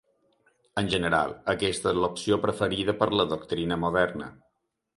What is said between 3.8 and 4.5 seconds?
moderna.